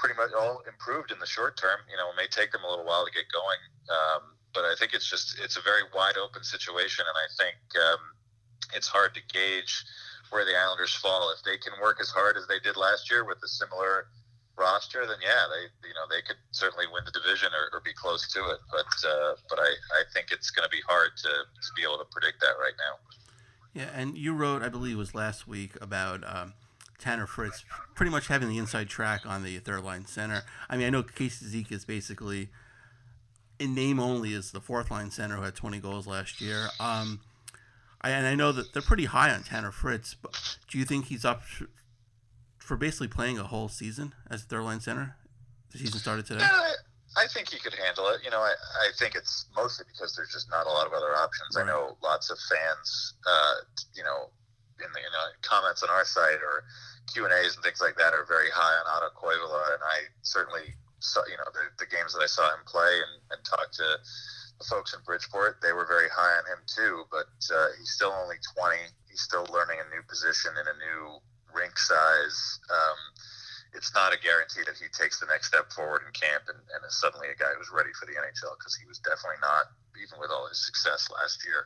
[0.00, 1.78] pretty much all improved in the short term.
[1.90, 3.60] You know, it may take them a little while to get going.
[3.92, 4.22] Um,
[4.54, 8.00] but I think it's just it's a very wide open situation, and I think um,
[8.74, 9.84] it's hard to gauge
[10.30, 11.32] where the Islanders fall.
[11.36, 14.08] If they can work as hard as they did last year with a similar
[14.56, 17.92] roster, then yeah, they you know they could certainly win the division or, or be
[17.92, 18.58] close to it.
[18.70, 21.98] But uh, but I, I think it's going to be hard to, to be able
[21.98, 22.98] to predict that right now.
[23.74, 26.22] Yeah, and you wrote, I believe, it was last week about.
[26.26, 26.54] Um,
[26.98, 27.64] Tanner Fritz
[27.96, 30.44] pretty much having the inside track on the third line center.
[30.70, 32.48] I mean, I know Casey Zeke is basically
[33.58, 36.68] in name only is the fourth line center who had 20 goals last year.
[36.78, 37.20] Um,
[38.00, 41.06] I, and I know that they're pretty high on Tanner Fritz, but do you think
[41.06, 41.42] he's up
[42.62, 45.16] for basically playing a whole season as third line center?
[45.72, 46.40] The season started today.
[46.40, 46.72] Yeah,
[47.16, 48.20] I think he could handle it.
[48.24, 51.16] You know, I, I think it's mostly because there's just not a lot of other
[51.16, 51.56] options.
[51.56, 51.64] Right.
[51.64, 53.54] I know lots of fans, uh,
[53.94, 54.30] you know,
[54.78, 56.64] in the you know, comments on our site or
[57.12, 60.06] Q and A's and things like that are very high on Otto Koivula, and I
[60.22, 63.72] certainly saw you know the, the games that I saw him play and, and talk
[63.72, 63.86] to
[64.62, 67.04] the folks in Bridgeport, they were very high on him too.
[67.10, 68.76] But uh, he's still only 20.
[69.10, 71.18] He's still learning a new position in a new
[71.54, 72.60] rink size.
[72.70, 72.98] Um,
[73.72, 76.80] it's not a guarantee that he takes the next step forward in camp and, and
[76.84, 80.20] is suddenly a guy who's ready for the NHL because he was definitely not, even
[80.20, 81.64] with all his success last year.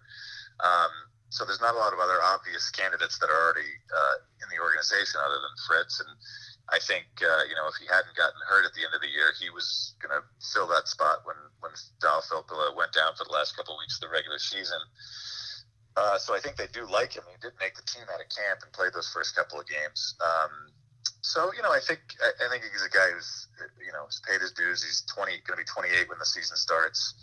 [0.63, 0.93] Um,
[1.35, 4.63] so there's not a lot of other obvious candidates that are already uh, in the
[4.63, 5.99] organization other than Fritz.
[5.99, 6.11] And
[6.71, 9.11] I think uh, you know if he hadn't gotten hurt at the end of the
[9.11, 10.23] year, he was going to
[10.55, 13.99] fill that spot when when Staal Filppula went down for the last couple of weeks
[13.99, 14.79] of the regular season.
[15.97, 17.25] Uh, so I think they do like him.
[17.33, 20.15] He did make the team out of camp and played those first couple of games.
[20.21, 20.69] Um,
[21.25, 23.49] so you know, I think I, I think he's a guy who's
[23.81, 24.85] you know has paid his dues.
[24.85, 27.17] He's twenty, going to be twenty eight when the season starts.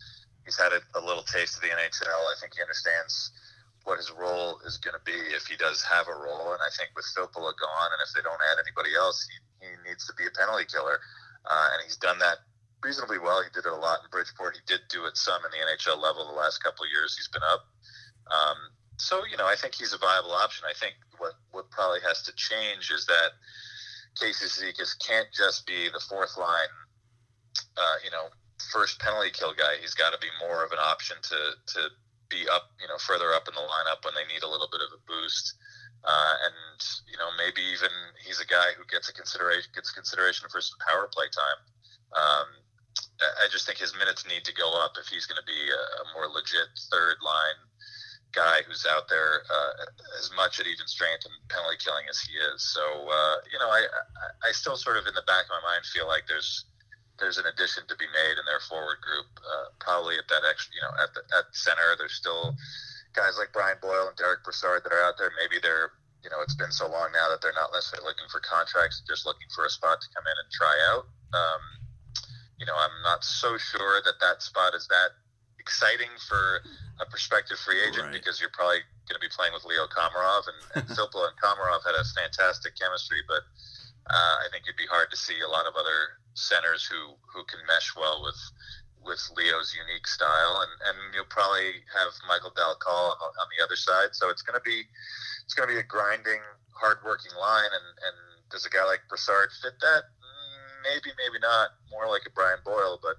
[0.44, 2.20] He's had a, a little taste of the NHL.
[2.28, 3.32] I think he understands
[3.84, 6.52] what his role is going to be if he does have a role.
[6.52, 9.72] And I think with Filppula gone, and if they don't add anybody else, he, he
[9.88, 11.00] needs to be a penalty killer.
[11.44, 12.44] Uh, and he's done that
[12.84, 13.44] reasonably well.
[13.44, 14.56] He did it a lot in Bridgeport.
[14.56, 17.28] He did do it some in the NHL level the last couple of years he's
[17.28, 17.68] been up.
[18.32, 18.58] Um,
[18.98, 20.66] so you know, I think he's a viable option.
[20.70, 23.32] I think what what probably has to change is that
[24.20, 26.74] Casey Cizikas can't just be the fourth line,
[27.78, 28.30] uh, you know,
[28.72, 29.82] first penalty kill guy.
[29.82, 31.40] He's got to be more of an option to
[31.74, 31.90] to
[32.30, 34.82] be up, you know, further up in the lineup when they need a little bit
[34.82, 35.56] of a boost.
[36.04, 37.90] Uh, and you know, maybe even
[38.26, 41.60] he's a guy who gets a consideration gets consideration for some power play time.
[42.14, 42.48] Um,
[43.24, 45.84] I just think his minutes need to go up if he's going to be a,
[46.04, 47.60] a more legit third line
[48.34, 49.74] guy who's out there uh,
[50.20, 52.62] as much at even strength and penalty killing as he is.
[52.74, 53.86] So uh, you know, I,
[54.44, 56.66] I still sort of in the back of my mind feel like there's
[57.22, 59.30] there's an addition to be made in their forward group.
[59.40, 62.58] Uh, probably at that extra, you know, at the at center, there's still
[63.14, 65.30] guys like Brian Boyle and Derick Brassard that are out there.
[65.38, 65.94] Maybe they're
[66.26, 69.26] you know it's been so long now that they're not necessarily looking for contracts, just
[69.26, 71.06] looking for a spot to come in and try out.
[71.34, 71.64] Um,
[72.58, 75.20] you know, I'm not so sure that that spot is that
[75.64, 76.60] exciting for
[77.00, 78.20] a prospective free agent right.
[78.20, 81.96] because you're probably going to be playing with Leo Komarov and, and and Komarov had
[81.96, 83.48] a fantastic chemistry, but
[84.12, 87.48] uh, I think it'd be hard to see a lot of other centers who who
[87.48, 88.40] can mesh well with
[89.00, 93.64] with Leo's unique style, and and you'll probably have Michael Dal Colle on, on the
[93.64, 94.12] other side.
[94.12, 94.84] So it's going to be
[95.48, 96.44] it's going to be a grinding,
[96.76, 98.18] hardworking line, and and
[98.52, 100.04] does a guy like Brassard fit that?
[100.20, 101.80] Mm, maybe, maybe not.
[101.90, 103.16] More like a Brian Boyle, but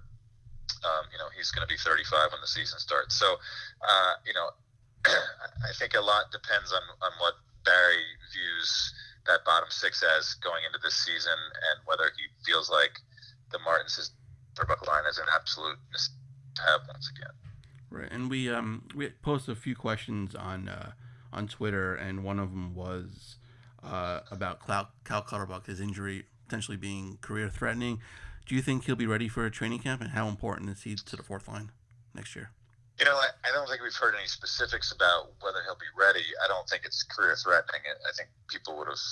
[0.84, 3.16] um, you know, he's going to be 35 when the season starts.
[3.16, 3.36] So,
[3.82, 4.50] uh, you know,
[5.06, 8.92] I think a lot depends on, on what Barry views
[9.26, 13.00] that bottom six as going into this season and whether he feels like
[13.50, 14.12] the Martins'
[14.54, 15.78] Buck line is an absolute
[16.64, 17.32] have once again.
[17.90, 20.92] Right, and we um we posted a few questions on uh,
[21.32, 23.36] on Twitter, and one of them was
[23.82, 28.00] uh, about Cal, Cal Clutterbuck, his injury potentially being career threatening.
[28.46, 30.94] Do you think he'll be ready for a training camp, and how important is he
[30.94, 31.72] to the fourth line
[32.12, 32.50] next year?
[33.00, 36.22] You know, I, don't think we've heard any specifics about whether he'll be ready.
[36.44, 37.82] I don't think it's career threatening.
[37.82, 39.06] I think people would have,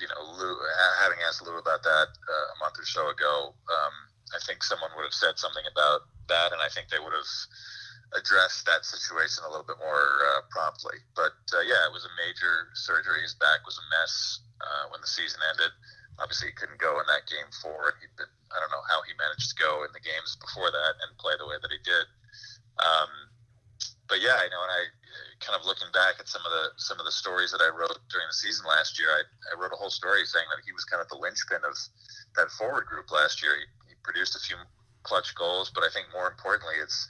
[0.00, 0.56] you know, Lou,
[0.98, 3.94] having asked Lou about that uh, a month or so ago, um,
[4.34, 7.32] I think someone would have said something about that, and I think they would have
[8.18, 10.98] addressed that situation a little bit more uh, promptly.
[11.14, 13.22] But uh, yeah, it was a major surgery.
[13.22, 15.70] His back was a mess uh, when the season ended
[16.18, 19.00] obviously he couldn't go in that game four, and he'd been I don't know how
[19.02, 21.80] he managed to go in the games before that and play the way that he
[21.82, 22.06] did.
[22.80, 23.10] Um,
[24.08, 24.82] but yeah, I know, and I
[25.40, 27.96] kind of looking back at some of the some of the stories that I wrote
[28.12, 30.84] during the season last year, I, I wrote a whole story saying that he was
[30.84, 31.76] kind of the linchpin of
[32.36, 33.56] that forward group last year.
[33.56, 34.56] He, he produced a few
[35.02, 37.08] clutch goals, but I think more importantly, it's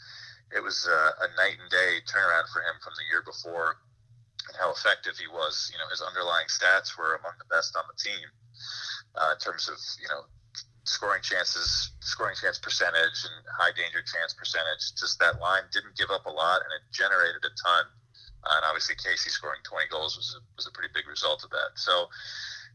[0.55, 3.83] it was a, a night and day turnaround for him from the year before,
[4.49, 5.71] and how effective he was.
[5.73, 8.27] You know, his underlying stats were among the best on the team
[9.17, 10.25] uh, in terms of you know
[10.85, 14.95] scoring chances, scoring chance percentage, and high danger chance percentage.
[14.99, 17.85] Just that line didn't give up a lot, and it generated a ton.
[18.43, 21.51] Uh, and obviously, Casey scoring 20 goals was a, was a pretty big result of
[21.51, 21.79] that.
[21.79, 22.11] So,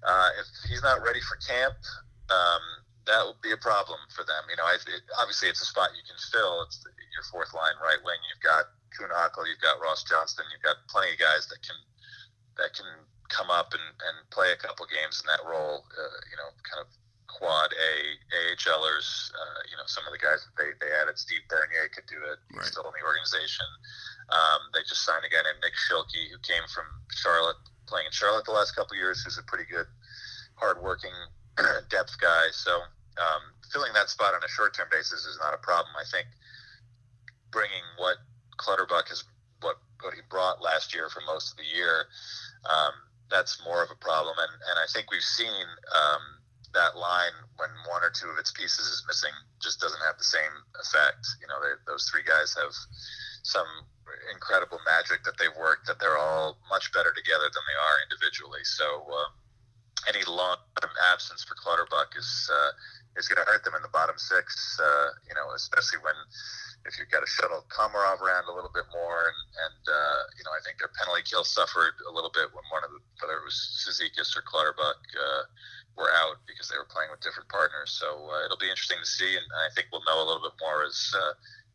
[0.07, 1.75] uh, if he's not ready for camp,
[2.31, 2.63] um,
[3.07, 4.47] that would be a problem for them.
[4.47, 4.83] You know, it,
[5.19, 6.63] obviously, it's a spot you can fill.
[6.63, 8.19] It's the, your fourth line right wing.
[8.31, 11.75] You've got Kuhnhackl, you've got Ross Johnston, you've got plenty of guys that can
[12.61, 12.87] that can
[13.29, 16.81] come up and, and play a couple games in that role, uh, you know, kind
[16.81, 16.89] of
[17.27, 17.93] quad A
[18.33, 19.31] AHLers.
[19.31, 22.19] Uh, you know, some of the guys that they, they added, Steve Bernier could do
[22.27, 22.39] it.
[22.49, 22.71] He's right.
[22.71, 23.67] still in the organization.
[24.31, 28.15] Um, they just signed a guy named Nick Schilkey who came from Charlotte, playing in
[28.15, 29.87] Charlotte the last couple years, who's a pretty good,
[30.55, 31.15] hardworking
[31.89, 32.51] depth guy.
[32.51, 32.73] So
[33.19, 35.93] um, filling that spot on a short term basis is not a problem.
[35.95, 36.27] I think
[37.51, 38.17] bringing what
[38.57, 39.23] Clutterbuck has
[39.61, 42.05] what what he brought last year for most of the year
[42.65, 42.93] um,
[43.29, 44.35] that's more of a problem.
[44.39, 46.23] And and I think we've seen um,
[46.77, 50.29] that line when one or two of its pieces is missing just doesn't have the
[50.29, 51.25] same effect.
[51.41, 51.57] You know,
[51.89, 52.71] those three guys have
[53.41, 53.67] some
[54.31, 58.63] incredible magic that they've worked that they're all much better together than they are individually.
[58.63, 59.29] So uh,
[60.07, 60.57] any long
[61.11, 62.71] absence for Clutterbuck is uh,
[63.17, 64.77] is going to hurt them in the bottom six.
[64.77, 66.15] Uh, you know, especially when
[66.85, 70.43] if you've got to shuttle Komarov around a little bit more, and and uh, you
[70.45, 73.41] know, I think their penalty kill suffered a little bit when one of the whether
[73.41, 75.43] it was Cizikas or Clutterbuck uh,
[75.97, 77.91] were out because they were playing with different partners.
[77.91, 80.55] So uh, it'll be interesting to see, and I think we'll know a little bit
[80.61, 81.33] more as uh,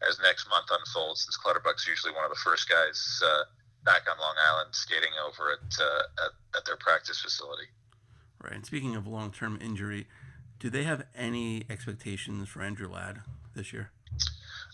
[0.08, 1.26] as next month unfolds.
[1.26, 3.44] Since Clutterbuck's usually one of the first guys uh,
[3.84, 7.68] back on Long Island skating over at, uh, at at their practice facility.
[8.42, 8.54] Right.
[8.54, 10.06] And speaking of long term injury,
[10.58, 13.22] do they have any expectations for Andrew Ladd
[13.54, 13.90] this year?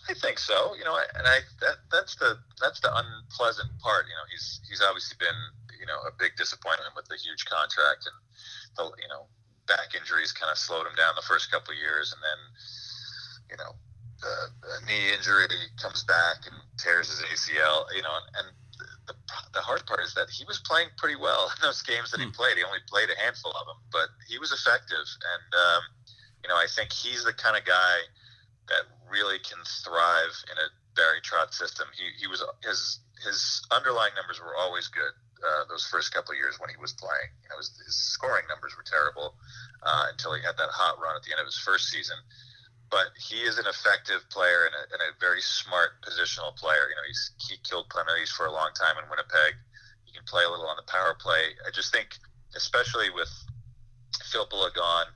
[0.09, 0.75] I think so.
[0.77, 4.07] You know, and I that that's the that's the unpleasant part.
[4.09, 5.37] You know, he's he's obviously been
[5.79, 8.17] you know a big disappointment with the huge contract and
[8.77, 9.29] the you know
[9.69, 12.41] back injuries kind of slowed him down the first couple of years, and then
[13.53, 13.73] you know
[14.21, 15.47] the, the knee injury
[15.81, 17.87] comes back and tears his ACL.
[17.95, 18.49] You know, and, and
[19.09, 19.15] the,
[19.55, 22.29] the hard part is that he was playing pretty well in those games that he
[22.29, 22.37] hmm.
[22.37, 22.57] played.
[22.57, 25.03] He only played a handful of them, but he was effective.
[25.03, 25.83] And, um,
[26.45, 28.05] you know, I think he's the kind of guy
[28.69, 31.89] that really can thrive in a Barry Trotz system.
[31.97, 35.17] He, he was, his, his underlying numbers were always good.
[35.39, 38.75] Uh, those first couple years when he was playing, you know, his, his scoring numbers
[38.77, 39.39] were terrible
[39.87, 42.19] uh, until he had that hot run at the end of his first season
[42.91, 46.89] but he is an effective player and a, and a very smart positional player.
[46.89, 49.57] You know, he's he killed penalties for a long time in Winnipeg.
[50.05, 51.53] He can play a little on the power play.
[51.67, 52.17] I just think,
[52.57, 53.29] especially with
[54.33, 55.07] Filppula gone,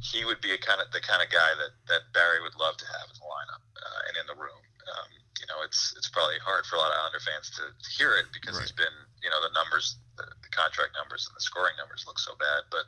[0.00, 2.76] he would be a kind of the kind of guy that, that Barry would love
[2.80, 4.62] to have in the lineup uh, and in the room.
[4.88, 5.10] Um,
[5.42, 8.14] you know, it's it's probably hard for a lot of Islander fans to, to hear
[8.14, 8.62] it because right.
[8.62, 12.22] he's been, you know, the numbers, the, the contract numbers and the scoring numbers look
[12.22, 12.70] so bad.
[12.70, 12.86] But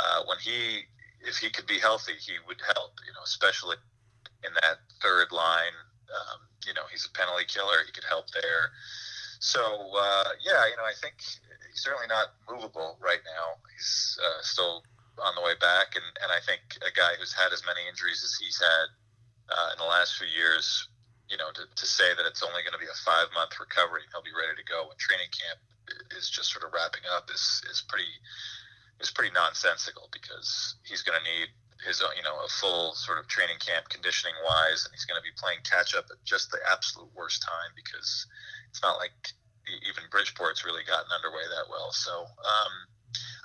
[0.00, 0.88] uh, when he
[1.20, 2.96] if he could be healthy, he would help.
[3.04, 3.76] You know, especially
[4.40, 5.76] in that third line.
[6.08, 7.84] Um, you know, he's a penalty killer.
[7.84, 8.72] He could help there.
[9.44, 13.60] So uh, yeah, you know, I think he's certainly not movable right now.
[13.68, 14.88] He's uh, still
[15.20, 18.24] on the way back, and, and I think a guy who's had as many injuries
[18.24, 18.88] as he's had
[19.52, 20.88] uh, in the last few years,
[21.28, 24.04] you know, to, to say that it's only going to be a five month recovery,
[24.12, 25.60] he'll be ready to go when training camp
[26.16, 28.08] is just sort of wrapping up is is pretty
[29.00, 31.48] is pretty nonsensical because he's going to need
[31.84, 35.20] his own, you know a full sort of training camp conditioning wise, and he's going
[35.20, 38.26] to be playing catch up at just the absolute worst time because
[38.70, 39.12] it's not like
[39.84, 41.88] even Bridgeport's really gotten underway that well.
[41.92, 42.12] So
[42.44, 42.74] um,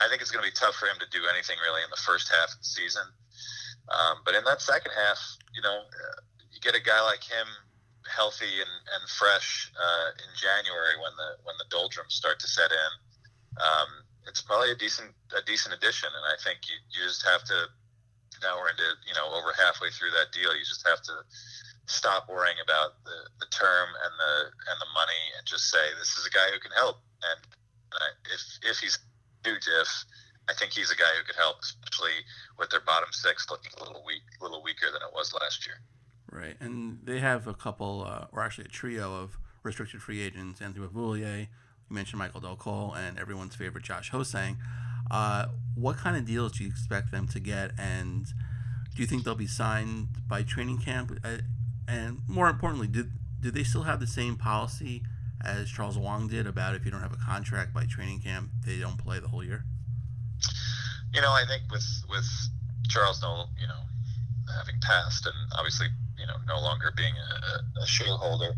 [0.03, 2.03] I think it's going to be tough for him to do anything really in the
[2.03, 3.07] first half of the season.
[3.87, 5.19] Um, but in that second half,
[5.55, 6.19] you know, uh,
[6.51, 7.47] you get a guy like him
[8.07, 12.71] healthy and, and fresh uh, in January when the when the doldrums start to set
[12.71, 12.91] in.
[13.59, 13.89] Um,
[14.27, 17.67] it's probably a decent a decent addition, and I think you, you just have to.
[18.41, 20.53] Now we're into you know over halfway through that deal.
[20.55, 21.15] You just have to
[21.89, 24.33] stop worrying about the, the term and the
[24.71, 27.01] and the money, and just say this is a guy who can help.
[27.25, 27.39] And
[27.91, 28.95] uh, if if he's
[29.43, 29.91] huge, if
[30.47, 32.25] I think he's a guy who could help, especially
[32.57, 35.65] with their bottom six looking a little weak, a little weaker than it was last
[35.65, 35.77] year.
[36.31, 40.61] Right, and they have a couple, uh, or actually a trio of restricted free agents:
[40.61, 44.57] Anthony Beauvillier, you mentioned Michael Dal Colle and everyone's favorite Josh Ho-Sang.
[45.09, 48.27] Uh, what kind of deals do you expect them to get, and
[48.95, 51.11] do you think they'll be signed by training camp?
[51.23, 51.37] Uh,
[51.87, 53.07] and more importantly, do
[53.41, 55.01] do they still have the same policy
[55.43, 58.77] as Charles Wang did about if you don't have a contract by training camp, they
[58.77, 59.63] don't play the whole year?
[61.13, 62.27] You know, I think with with
[62.87, 63.81] Charles, no, you know,
[64.57, 65.87] having passed, and obviously,
[66.19, 68.53] you know, no longer being a, a shareholder,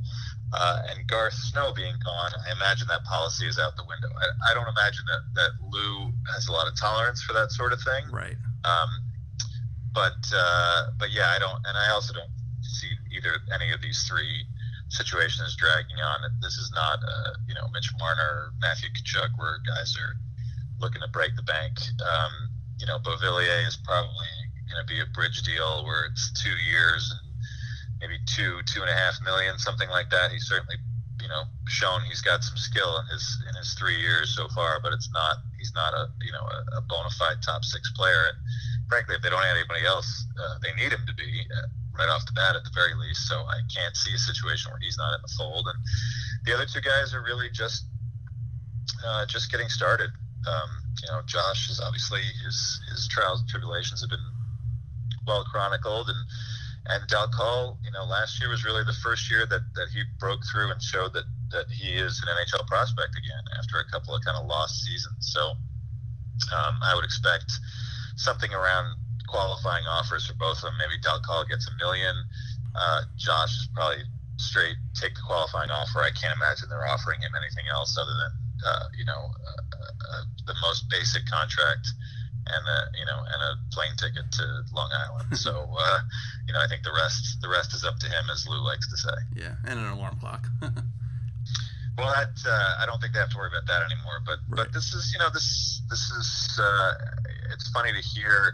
[0.54, 4.10] uh, and Garth Snow being gone, I imagine that policy is out the window.
[4.20, 7.72] I, I, don't imagine that, that Lou has a lot of tolerance for that sort
[7.72, 8.04] of thing.
[8.12, 8.36] Right.
[8.66, 8.90] Um,
[9.94, 14.04] but uh, but yeah, I don't, and I also don't see either any of these
[14.08, 14.46] three
[14.90, 16.20] situations dragging on.
[16.42, 20.16] This is not, uh, you know, Mitch Marner or Matthew Tkachuk where guys are
[20.80, 21.80] looking to break the bank.
[22.04, 22.32] Um,
[22.80, 24.28] you know, Beauvillier is probably
[24.70, 27.31] going to be a bridge deal where it's two years and
[28.02, 30.32] maybe two, two and a half million, something like that.
[30.32, 30.76] He's certainly,
[31.22, 34.82] you know, shown he's got some skill in his in his three years so far,
[34.82, 38.34] but it's not he's not a you know a, a bona fide top six player.
[38.34, 38.38] And
[38.90, 42.10] frankly, if they don't have anybody else, uh, they need him to be uh, right
[42.10, 43.30] off the bat at the very least.
[43.30, 45.68] So I can't see a situation where he's not in the fold.
[45.70, 45.78] And
[46.44, 47.86] the other two guys are really just
[49.06, 50.10] uh, just getting started.
[50.50, 50.70] Um,
[51.06, 54.26] you know, Josh is obviously his his trials and tribulations have been
[55.28, 56.18] well chronicled and
[56.88, 60.02] and Dal Colle, you know, last year was really the first year that, that he
[60.20, 64.16] broke through and showed that that he is an NHL prospect again after a couple
[64.16, 65.20] of kind of lost seasons.
[65.20, 65.52] So
[66.56, 67.52] um, I would expect
[68.16, 68.96] something around
[69.28, 70.76] qualifying offers for both of them.
[70.80, 72.16] Maybe Dal Colle gets a million.
[72.74, 74.04] Uh, Josh is probably
[74.38, 76.02] straight take the qualifying offer.
[76.02, 78.34] I can't imagine they're offering him anything else other than
[78.66, 81.88] uh, you know uh, uh, the most basic contract
[82.52, 85.38] and a you know and a plane ticket to Long Island.
[85.46, 86.00] so uh,
[86.48, 88.90] you know I think the rest the rest is up to him, as Lou likes
[88.90, 89.18] to say.
[89.36, 90.48] Yeah, and an alarm clock.
[91.98, 94.20] well, that uh, I don't think they have to worry about that anymore.
[94.26, 94.66] But right.
[94.66, 96.94] but this is you know this this is uh,
[97.54, 98.54] it's funny to hear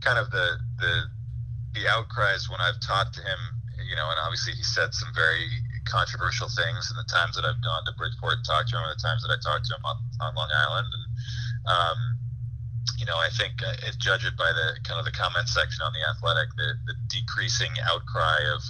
[0.00, 1.08] kind of the the
[1.74, 3.40] the outcries when I've talked to him.
[3.80, 5.48] You know, and obviously he said some very
[5.90, 8.94] controversial things in the times that I've gone to Bridgeport and talked to him, and
[8.94, 10.86] the times that I talked to him on, on Long Island.
[10.86, 11.06] And
[11.66, 11.98] um,
[12.98, 15.92] you know, I think uh, judge it by the kind of the comment section on
[15.92, 18.62] the Athletic, the, the decreasing outcry of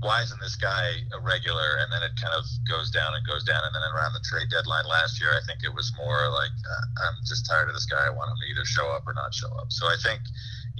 [0.00, 1.76] why isn't this guy a regular?
[1.80, 3.60] And then it kind of goes down and goes down.
[3.64, 7.04] And then around the trade deadline last year, I think it was more like uh,
[7.04, 8.00] I'm just tired of this guy.
[8.00, 9.68] I want him to either show up or not show up.
[9.68, 10.24] So I think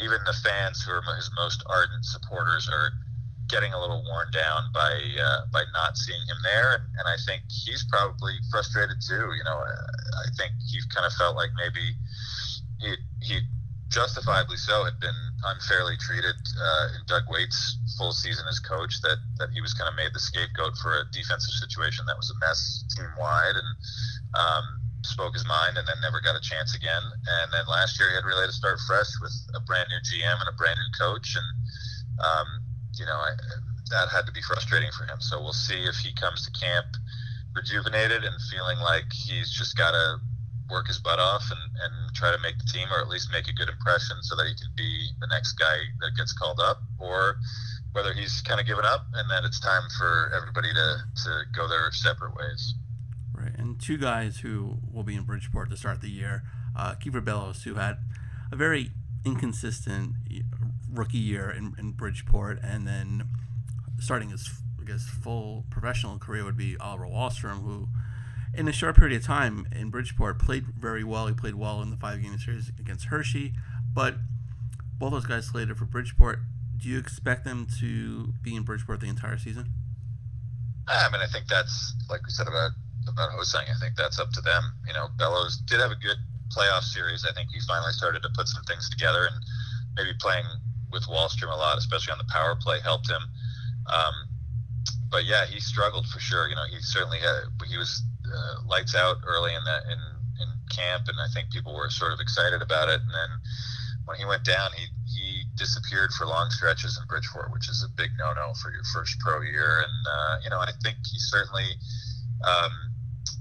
[0.01, 2.93] even the fans who are his most ardent supporters are
[3.51, 7.19] getting a little worn down by uh, by not seeing him there, and, and I
[7.27, 9.35] think he's probably frustrated too.
[9.37, 11.93] You know, I think he kind of felt like maybe
[12.81, 13.41] he he
[13.91, 19.01] justifiably so had been unfairly treated uh, in Doug Weight's full season as coach.
[19.03, 22.31] That that he was kind of made the scapegoat for a defensive situation that was
[22.31, 23.71] a mess team wide, and
[24.39, 24.65] um,
[25.03, 27.03] spoke his mind, and then never got a chance again.
[27.03, 30.39] And then last year he had really to start fresh with a brand new GM
[30.39, 31.49] and a brand new coach, and
[32.23, 32.49] um,
[32.97, 33.35] you know I,
[33.91, 35.21] that had to be frustrating for him.
[35.21, 36.87] So we'll see if he comes to camp
[37.55, 40.21] rejuvenated and feeling like he's just got to
[40.71, 43.49] work his butt off and, and try to make the team or at least make
[43.49, 46.79] a good impression so that he can be the next guy that gets called up
[46.99, 47.37] or
[47.93, 51.69] whether he's kind of given up and that it's time for everybody to, to go
[51.69, 52.75] their separate ways.
[53.35, 53.57] Right.
[53.57, 56.43] And two guys who will be in Bridgeport to start the year
[56.77, 57.99] uh, Kieffer Bellows, who had
[58.53, 58.93] a very
[59.25, 60.15] inconsistent
[60.91, 63.29] rookie year in, in Bridgeport and then
[63.99, 64.49] starting his
[64.81, 67.89] I guess full professional career would be Oliver Wahlstrom, who
[68.55, 71.27] in a short period of time in Bridgeport played very well.
[71.27, 73.55] He played well in the five game series against Hershey,
[73.95, 74.17] but
[74.99, 76.41] both those guys slated for Bridgeport.
[76.77, 79.69] Do you expect them to be in Bridgeport the entire season?
[80.89, 82.73] I mean, I think that's like we said about
[83.09, 83.65] about Ho-Sang.
[83.65, 84.63] I think that's up to them.
[84.87, 86.19] You know, Bellows did have a good
[86.57, 87.25] playoff series.
[87.25, 89.37] I think he finally started to put some things together, and
[89.97, 90.45] maybe playing
[90.93, 93.23] with Wahlstrom a lot, especially on the power play, helped him.
[93.87, 94.15] Um,
[95.11, 96.49] but yeah, he struggled for sure.
[96.49, 97.45] You know, he certainly had.
[97.69, 100.01] He was uh, lights out early in that in,
[100.41, 103.01] in camp, and I think people were sort of excited about it.
[103.01, 103.31] And then
[104.07, 107.91] when he went down, he he disappeared for long stretches in Bridgeport, which is a
[107.97, 109.85] big no-no for your first pro year.
[109.85, 111.67] And uh, you know, I think he certainly
[112.47, 112.73] um,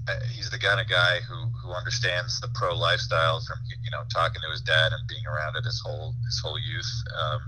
[0.08, 4.02] uh, he's the kind of guy who who understands the pro lifestyle from you know
[4.12, 6.92] talking to his dad and being around it his whole his whole youth.
[7.18, 7.40] Um,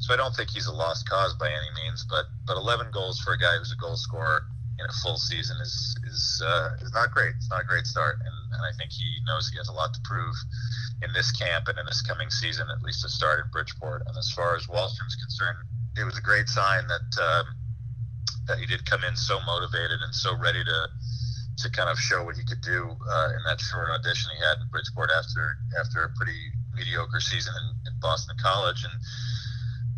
[0.00, 3.20] so I don't think he's a lost cause by any means, but but 11 goals
[3.20, 4.44] for a guy who's a goal scorer
[4.78, 7.34] in a full season is is uh, is not great.
[7.36, 9.94] It's not a great start, and, and I think he knows he has a lot
[9.94, 10.34] to prove
[11.02, 14.02] in this camp and in this coming season, at least to start in Bridgeport.
[14.06, 15.58] And as far as Wahlstrom's concerned,
[15.96, 17.46] it was a great sign that um,
[18.46, 20.88] that he did come in so motivated and so ready to
[21.56, 24.58] to kind of show what he could do uh, in that short audition he had
[24.58, 28.94] in Bridgeport after after a pretty mediocre season in, in Boston College and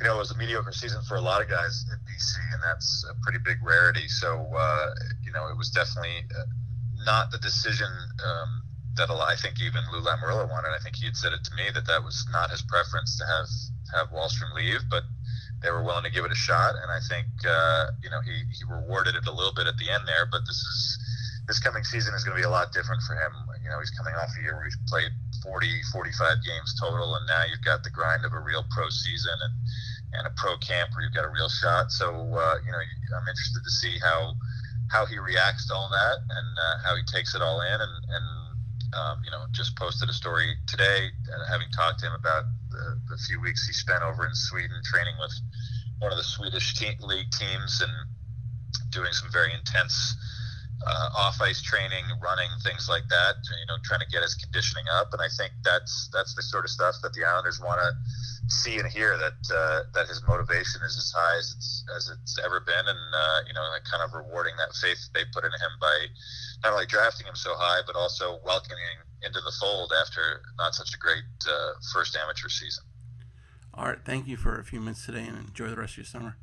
[0.00, 2.62] you know, it was a mediocre season for a lot of guys at BC, and
[2.62, 4.08] that's a pretty big rarity.
[4.08, 4.94] So, uh,
[5.24, 6.44] you know, it was definitely uh,
[7.04, 7.88] not the decision
[8.20, 8.62] um,
[8.96, 10.72] that I think even Lou Lamoriello wanted.
[10.72, 13.24] I think he had said it to me that that was not his preference to
[13.24, 13.48] have
[13.94, 15.04] have Wahlstrom leave, but
[15.62, 18.44] they were willing to give it a shot, and I think uh, you know he
[18.52, 20.26] he rewarded it a little bit at the end there.
[20.30, 20.98] But this is
[21.46, 23.32] this coming season is going to be a lot different for him.
[23.62, 25.12] You know, he's coming off a year where he's played
[25.46, 29.34] 40, 45 games total, and now you've got the grind of a real pro season
[29.46, 29.54] and
[30.18, 31.90] and a pro camp where you've got a real shot.
[31.94, 34.34] So uh, you know, I'm interested to see how
[34.90, 37.80] how he reacts to all that and uh, how he takes it all in.
[37.80, 38.26] And, and
[38.94, 43.00] um, you know, just posted a story today, uh, having talked to him about the,
[43.08, 45.34] the few weeks he spent over in Sweden training with
[45.98, 47.92] one of the Swedish te- league teams and
[48.90, 50.16] doing some very intense
[50.84, 53.36] uh, off ice training, running, things like that.
[53.48, 56.64] You know, trying to get his conditioning up, and I think that's that's the sort
[56.64, 57.90] of stuff that the Islanders want to
[58.48, 59.16] see and hear.
[59.16, 63.02] That uh, that his motivation is as high as it's as it's ever been, and
[63.14, 65.96] uh, you know, kind of rewarding that faith they put in him by
[66.62, 68.82] not only drafting him so high, but also welcoming
[69.22, 72.84] into the fold after not such a great uh, first amateur season.
[73.74, 76.06] All right, thank you for a few minutes today, and enjoy the rest of your
[76.06, 76.36] summer.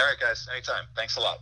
[0.00, 0.84] All right, guys, anytime.
[0.96, 1.40] Thanks a lot.